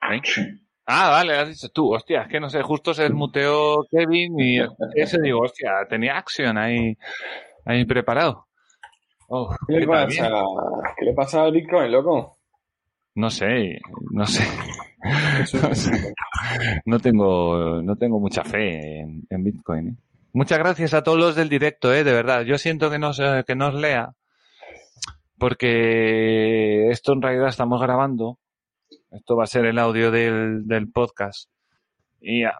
[0.00, 0.60] Action.
[0.86, 1.92] Ah, vale, has dicho tú.
[1.94, 4.58] Hostia, es que no sé, justo se desmuteó Kevin y
[4.94, 6.96] ese digo, hostia, tenía Action ahí,
[7.64, 8.46] ahí preparado.
[9.28, 10.30] Oh, ¿Qué le ¿qué tal, pasa?
[10.98, 12.38] ¿Qué le pasa al Bitcoin, loco?
[13.14, 13.78] No sé,
[14.12, 14.42] no sé.
[15.62, 16.14] No sé.
[16.84, 19.88] No tengo, no tengo mucha fe en, en Bitcoin.
[19.88, 19.94] ¿eh?
[20.34, 22.42] Muchas gracias a todos los del directo, eh, de verdad.
[22.42, 24.10] Yo siento que no se- que no os lea,
[25.38, 28.38] porque esto en realidad estamos grabando.
[29.10, 31.50] Esto va a ser el audio del, del podcast.
[32.20, 32.58] Y ah,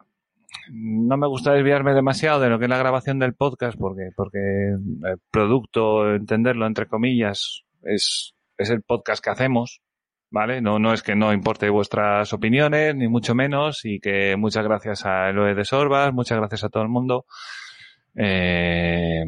[0.71, 4.39] no me gusta desviarme demasiado de lo que es la grabación del podcast, porque, porque
[4.39, 9.83] el producto, entenderlo entre comillas, es, es el podcast que hacemos.
[10.31, 10.61] ¿vale?
[10.61, 15.05] No, no es que no importe vuestras opiniones, ni mucho menos, y que muchas gracias
[15.05, 17.27] a Eloe de Sorbas, muchas gracias a todo el mundo.
[18.15, 19.25] Eh,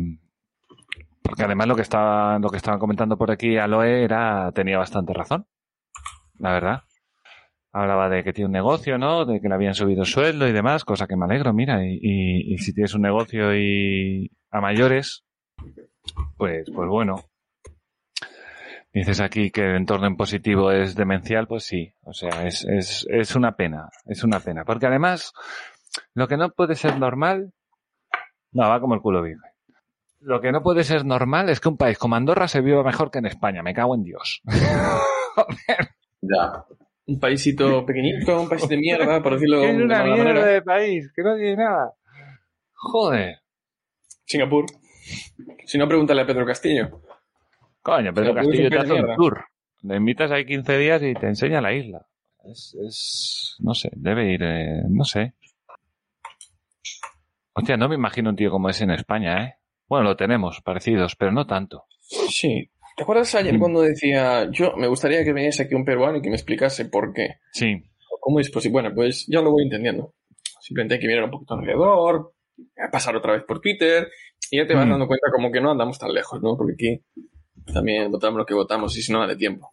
[1.23, 5.12] porque además lo que estaba, lo que estaba comentando por aquí Aloe era, tenía bastante
[5.12, 5.47] razón,
[6.39, 6.83] la verdad.
[7.73, 9.25] Hablaba de que tiene un negocio, ¿no?
[9.25, 11.98] De que le habían subido el sueldo y demás, cosa que me alegro, mira, y,
[12.03, 15.25] y- si tienes un negocio y a mayores,
[16.37, 17.17] pues, pues bueno,
[18.95, 21.95] Dices aquí que el entorno en positivo es demencial, pues sí.
[22.03, 24.65] O sea, es, es, es una pena, es una pena.
[24.67, 25.33] Porque además,
[26.12, 27.55] lo que no puede ser normal,
[28.53, 29.41] no, va como el culo viejo.
[30.20, 33.11] Lo que no puede ser normal es que un país como Andorra se viva mejor
[33.11, 33.62] que en España.
[33.62, 34.43] Me cago en Dios.
[36.20, 36.65] Ya.
[37.06, 40.47] Un paísito pequeñito, un país de mierda, por decirlo de una mala mierda manera.
[40.47, 41.92] de país, que no tiene nada.
[42.75, 43.39] Joder.
[44.25, 44.67] Singapur.
[45.64, 47.03] Si no, pregúntale a Pedro Castillo.
[47.83, 49.44] Coño, Pedro Singapur Castillo te hace un tour.
[49.83, 52.06] Le invitas ahí 15 días y te enseña la isla.
[52.44, 55.34] Es, es no sé, debe ir, eh, no sé.
[57.55, 59.55] Hostia, no me imagino un tío como ese en España, ¿eh?
[59.89, 61.84] Bueno, lo tenemos, parecidos, pero no tanto.
[62.00, 62.72] Sí.
[62.97, 63.59] ¿Te acuerdas ayer Mm.
[63.59, 67.12] cuando decía, yo me gustaría que viniese aquí un peruano y que me explicase por
[67.12, 67.37] qué?
[67.53, 67.83] Sí.
[68.21, 68.73] ¿Cómo es posible?
[68.83, 70.15] Bueno, pues yo lo voy entendiendo.
[70.61, 72.34] Simplemente hay que mirar un poquito alrededor,
[72.93, 74.09] pasar otra vez por Twitter,
[74.50, 74.91] y ya te vas Mm.
[74.91, 76.56] dando cuenta como que no andamos tan lejos, ¿no?
[76.56, 77.03] Porque aquí
[77.72, 79.72] también votamos lo que votamos y si no da de tiempo.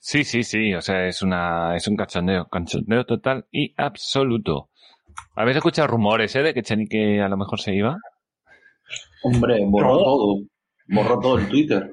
[0.00, 4.70] Sí, sí, sí, o sea, es una, es un cachondeo, cachondeo total y absoluto.
[5.34, 7.96] ¿Habéis escuchado rumores, eh, de que Chenique a lo mejor se iba?
[9.22, 9.98] Hombre, borró No.
[10.04, 10.40] todo.
[10.88, 11.90] Borró todo el Twitter.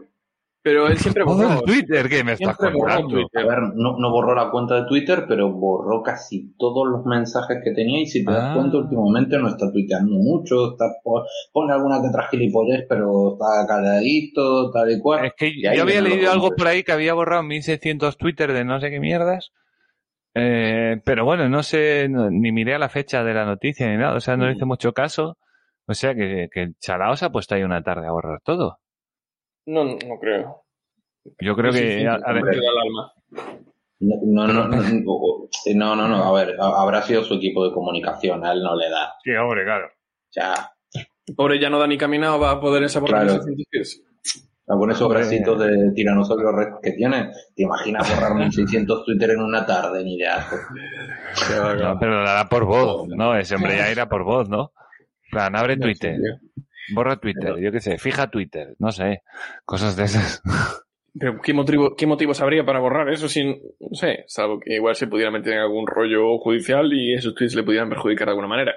[0.65, 1.59] Pero él siempre borró.
[1.59, 3.19] el Twitter, ¿qué me estás contando?
[3.19, 7.59] A ver, no, no borró la cuenta de Twitter, pero borró casi todos los mensajes
[7.63, 8.35] que tenía y si te Ah.
[8.35, 13.33] das cuenta últimamente no está tuiteando mucho, está po- pone alguna que otra gilipollez, pero
[13.33, 15.25] está calladito, tal y cual.
[15.27, 18.79] Es que yo había leído algo por ahí que había borrado 1600 Twitter de no
[18.79, 19.51] sé qué mierdas.
[20.33, 23.97] Eh, pero bueno, no sé, no- ni miré a la fecha de la noticia ni
[23.97, 24.55] nada, o sea, no le Mm.
[24.55, 25.37] hice mucho caso.
[25.87, 28.79] O sea que, que el chalao se ha puesto ahí una tarde a borrar todo.
[29.65, 30.63] No, no creo.
[31.39, 31.99] Yo creo Sí, que...
[31.99, 33.13] sí, a- sí, a ver, hombre, da el alma.
[33.99, 38.45] No, no, no, no, no, no, a ver, ha- habrá sido su equipo de comunicación,
[38.45, 39.13] a él no le da.
[39.23, 39.87] sí, hombre, claro.
[40.31, 40.71] Ya,
[41.35, 43.33] Pobre ya no da ni caminado, va a poder esa borrar Claro.
[43.39, 44.03] esos 100 tweets.
[44.67, 49.65] con esos bracitos de tiranosaurio rex que tiene, ¿te imaginas borrar 1600 Twitter en una
[49.65, 50.03] tarde?
[50.03, 50.55] Ni de asco.
[51.81, 53.35] No, pero lo hará por voz, ¿no?
[53.35, 54.71] Ese hombre ya irá por voz, ¿no?
[55.23, 56.19] En plan, abre Twitter,
[56.94, 59.22] borra Twitter, yo qué sé, fija Twitter, no sé,
[59.66, 60.41] cosas de esas.
[61.18, 64.95] Pero ¿qué motivo, ¿qué motivos habría para borrar eso sin, no sé, salvo que igual
[64.95, 68.50] se pudiera meter en algún rollo judicial y esos tweets le pudieran perjudicar de alguna
[68.50, 68.74] manera?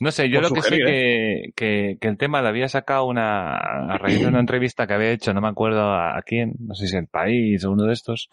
[0.00, 3.06] No sé, yo Por lo que sé que, que, que el tema lo había sacado
[3.06, 6.54] una, a raíz de una entrevista que había hecho, no me acuerdo a, a quién,
[6.60, 8.30] no sé si el país o uno de estos,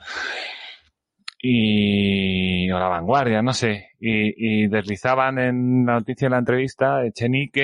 [1.41, 7.05] y, o la vanguardia, no sé, y, y deslizaban en la noticia de la entrevista,
[7.05, 7.61] Echenique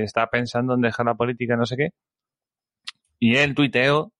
[0.00, 1.90] eh, estaba pensando en dejar la política, no sé qué,
[3.18, 4.12] y él tuiteó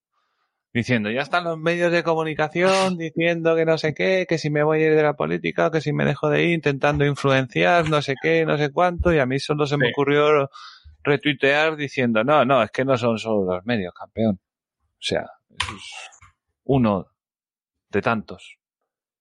[0.72, 4.62] diciendo, ya están los medios de comunicación diciendo que no sé qué, que si me
[4.62, 8.03] voy a ir de la política, que si me dejo de ir, intentando influenciar, no
[8.03, 9.93] sé qué, no sé cuánto, y a mí solo se me Sí.
[9.93, 10.50] ocurrió
[11.03, 14.39] retuitear diciendo, no, no, es que no son solo los medios, campeón.
[14.39, 16.11] O sea, es
[16.65, 17.06] uno
[17.91, 18.59] de tantos.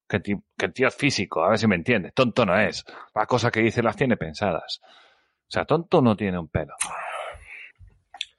[0.07, 2.13] Que, que el tío es físico, a ver si me entiendes.
[2.13, 2.85] Tonto no es.
[3.13, 4.81] Las cosas que dice las tiene pensadas.
[5.47, 6.73] O sea, tonto no tiene un pelo.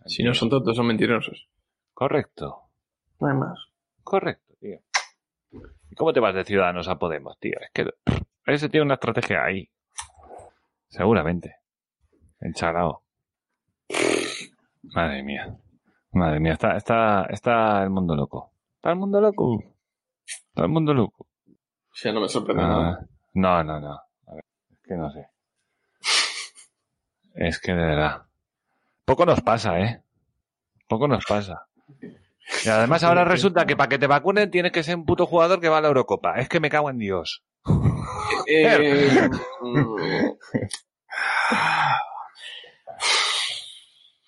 [0.07, 1.49] Si no son tontos, son mentirosos.
[1.93, 2.63] Correcto.
[3.21, 3.59] No hay más.
[4.03, 4.79] Correcto, tío.
[5.91, 7.59] ¿Y cómo te vas de Ciudadanos a Podemos, tío?
[7.61, 7.91] Es que
[8.47, 9.69] ese tiene una estrategia ahí.
[10.89, 11.57] Seguramente.
[12.41, 13.03] Encharao.
[14.83, 15.57] Madre mía.
[16.13, 18.53] Madre mía, está, está, está el mundo loco.
[18.77, 19.59] Está el mundo loco.
[20.25, 21.27] Está el mundo loco.
[21.97, 22.99] O sea, no me sorprende nada.
[23.01, 23.93] Ah, no, no, no.
[24.27, 25.29] A ver, es que no sé.
[27.35, 28.23] Es que de verdad.
[29.07, 30.03] Poco nos pasa, ¿eh?
[30.89, 31.67] Poco nos pasa.
[32.65, 35.59] Y además ahora resulta que para que te vacunen tienes que ser un puto jugador
[35.59, 36.35] que va a la Eurocopa.
[36.39, 37.43] Es que me cago en Dios.
[38.49, 39.29] Eh,
[39.61, 39.97] mm,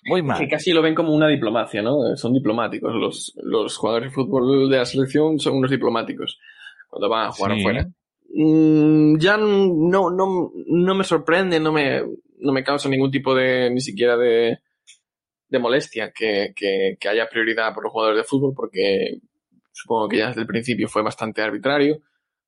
[0.05, 0.37] Muy mal.
[0.37, 2.17] que casi lo ven como una diplomacia, ¿no?
[2.17, 2.93] Son diplomáticos.
[2.93, 6.37] Los, los jugadores de fútbol de la selección son unos diplomáticos
[6.89, 7.59] cuando van a jugar Sí.
[7.61, 7.87] afuera.
[8.33, 12.01] Mm, ya no, no, no me sorprende, no me,
[12.39, 14.59] no me causa ningún tipo de, ni siquiera de,
[15.47, 19.19] de molestia que, que, que haya prioridad por los jugadores de fútbol porque
[19.71, 22.01] supongo que ya desde el principio fue bastante arbitrario.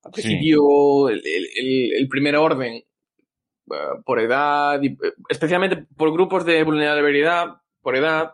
[0.03, 2.83] Al principio, el, el- el- el primer orden eh,
[4.05, 4.97] por edad, y,
[5.29, 8.31] especialmente por grupos de vulnerabilidad, por edad,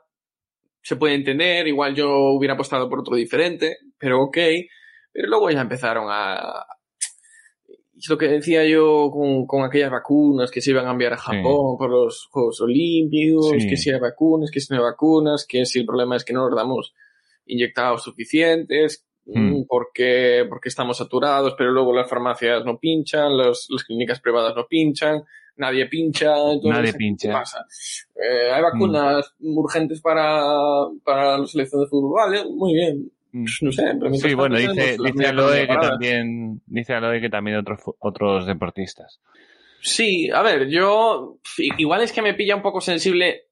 [0.82, 4.38] se puede entender, igual yo hubiera apostado por otro diferente, pero ok,
[5.18, 6.64] pero luego ya empezaron a...
[7.98, 11.18] Es lo que decía yo con, con aquellas vacunas que se iban a enviar a
[11.18, 13.68] Japón por los Juegos Olímpicos, Sí.
[13.68, 16.34] que si hay vacunas, que si no hay vacunas, que si el problema es que
[16.34, 16.94] no nos damos
[17.48, 19.40] inyectados suficientes, Mm.
[19.62, 24.56] mm, porque, porque estamos saturados, pero luego las farmacias no pinchan, los, las clínicas privadas
[24.56, 25.22] no pinchan,
[25.58, 27.34] nadie pincha, entonces, Nadie ¿qué pincha.
[27.34, 27.66] pasa?
[28.16, 30.40] Eh, hay vacunas urgentes para,
[31.04, 33.12] para la selección de fútbol, vale, muy bien.
[33.32, 33.44] Mm.
[33.44, 37.82] Pues no sé, Sí, bueno, dice, dice Aloe que también, dice Aloe que también otros,
[38.00, 39.20] otros deportistas.
[39.82, 41.40] Sí, a ver, yo
[41.78, 43.44] igual es que me pilla un poco sensible.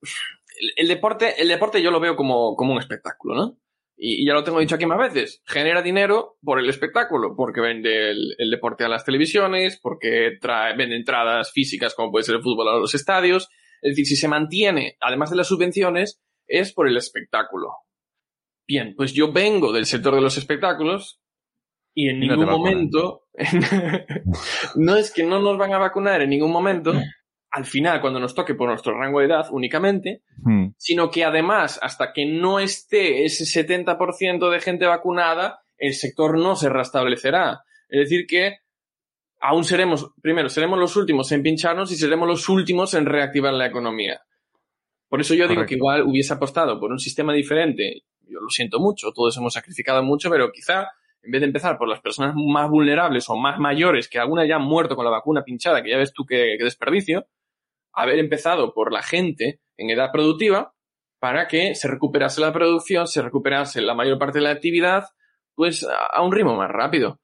[0.00, 3.58] El, el deporte, el deporte yo lo veo como, como un espectáculo, ¿no?
[3.96, 5.42] Y, y ya lo tengo dicho aquí más veces.
[5.46, 10.76] Genera dinero por el espectáculo, porque vende el, el deporte a las televisiones, porque trae,
[10.76, 13.48] vende entradas físicas como puede ser el fútbol a los estadios.
[13.80, 17.68] Es decir, si se mantiene, además de las subvenciones, es por el espectáculo.
[18.72, 21.20] Bien, pues yo vengo del sector de los espectáculos
[21.92, 23.24] y en Y ningún momento,
[24.76, 26.94] no es que no nos van a vacunar en ningún momento,
[27.50, 30.68] al final, cuando nos toque por nuestro rango de edad únicamente, Mm.
[30.78, 36.56] sino que además, hasta que no esté ese 70% de gente vacunada, el sector no
[36.56, 37.64] se restablecerá.
[37.90, 38.56] Es decir, que
[39.38, 43.66] aún seremos, primero, seremos los últimos en pincharnos y seremos los últimos en reactivar la
[43.66, 44.22] economía.
[45.10, 48.04] Por eso yo digo que igual hubiese apostado por un sistema diferente.
[48.28, 50.88] Yo lo siento mucho, todos hemos sacrificado mucho, pero quizá
[51.22, 54.56] en vez de empezar por las personas más vulnerables o más mayores, que algunas ya
[54.56, 57.26] han muerto con la vacuna pinchada, que ya ves tú qué, qué desperdicio,
[57.92, 60.74] haber empezado por la gente en edad productiva
[61.20, 65.04] para que se recuperase la producción, se recuperase la mayor parte de la actividad,
[65.54, 67.20] pues a, un ritmo más rápido.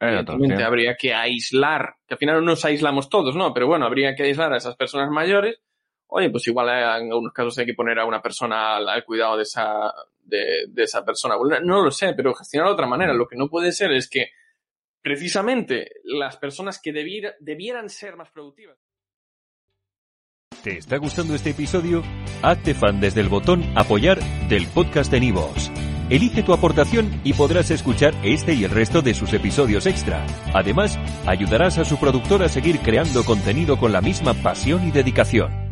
[0.00, 0.66] Evidentemente opción.
[0.66, 3.52] habría que aislar, que al final no nos aislamos todos, ¿no?
[3.52, 5.60] Pero bueno, habría que aislar a esas personas mayores.
[6.08, 9.42] Oye, pues igual en algunos casos hay que poner a una persona al, cuidado de
[9.42, 9.92] esa,
[10.24, 11.36] de, esa persona.
[11.62, 13.12] No lo sé, pero gestionar de otra manera.
[13.12, 14.30] Lo que no puede ser es que
[15.02, 18.78] precisamente las personas que debiera- debieran ser más productivas.
[20.62, 22.02] ¿Te está gustando este episodio?
[22.42, 24.18] Hazte fan desde el botón Apoyar
[24.48, 25.70] del podcast de Nivos.
[26.10, 30.24] Elige tu aportación y podrás escuchar este y el resto de sus episodios extra.
[30.54, 35.67] Además, ayudarás a su productor a seguir creando contenido con la misma pasión y dedicación.